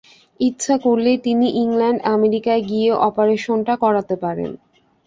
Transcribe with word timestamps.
ইচ্ছা 0.39 0.75
করলেই 0.77 1.17
তিনি 1.19 1.47
ইংল্যান্ড 1.61 1.99
আমেরিকায় 2.13 2.63
গিয়ে 2.69 2.89
অপারেশনটা 3.07 3.73
করাতে 3.83 4.15
পারেন। 4.23 4.51